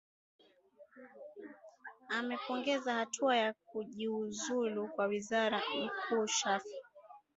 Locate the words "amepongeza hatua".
2.09-3.37